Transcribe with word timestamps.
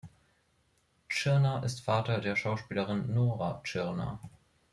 Tschirner 1.09 1.63
ist 1.63 1.81
Vater 1.85 2.21
der 2.21 2.35
Schauspielerin 2.35 3.13
Nora 3.13 3.61
Tschirner. 3.63 4.19